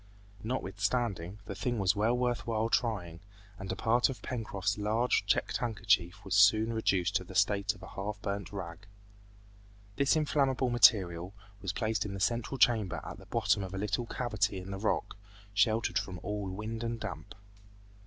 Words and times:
Notwithstanding, 0.43 1.37
the 1.45 1.53
thing 1.53 1.77
was 1.77 1.95
well 1.95 2.17
worth 2.17 2.47
while 2.47 2.69
trying, 2.69 3.19
and 3.59 3.71
a 3.71 3.75
part 3.75 4.09
of 4.09 4.23
Pencroft's 4.23 4.79
large 4.79 5.27
checked 5.27 5.57
handkerchief 5.57 6.25
was 6.25 6.33
soon 6.33 6.73
reduced 6.73 7.15
to 7.17 7.23
the 7.23 7.35
state 7.35 7.75
of 7.75 7.83
a 7.83 7.89
half 7.89 8.19
burnt 8.19 8.51
rag. 8.51 8.87
This 9.97 10.15
inflammable 10.15 10.71
material 10.71 11.35
was 11.61 11.71
placed 11.71 12.03
in 12.03 12.15
the 12.15 12.19
central 12.19 12.57
chamber 12.57 12.99
at 13.05 13.19
the 13.19 13.27
bottom 13.27 13.61
of 13.61 13.75
a 13.75 13.77
little 13.77 14.07
cavity 14.07 14.57
in 14.57 14.71
the 14.71 14.79
rock, 14.79 15.17
sheltered 15.53 15.99
from 15.99 16.19
all 16.23 16.49
wind 16.49 16.83
and 16.83 16.99
damp. 16.99 17.35